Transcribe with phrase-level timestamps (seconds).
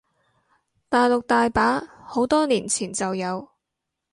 [0.89, 3.47] 大陸大把，好多年前就有